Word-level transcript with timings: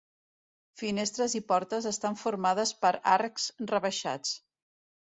Finestres 0.81 1.35
i 1.41 1.41
portes 1.51 1.89
estan 1.91 2.19
formades 2.23 2.75
per 2.87 2.93
arcs 3.19 3.49
rebaixats. 3.77 4.37